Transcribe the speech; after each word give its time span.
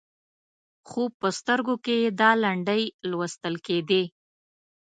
خو 0.89 1.01
په 1.19 1.27
سترګو 1.39 1.75
کې 1.85 1.95
یې 2.03 2.09
دا 2.19 2.31
لنډۍ 2.43 2.83
لوستل 3.09 3.55
کېدې. 3.65 4.03